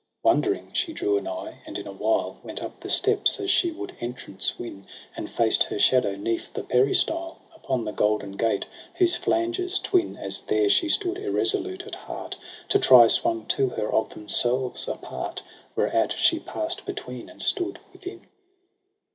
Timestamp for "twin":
9.77-10.17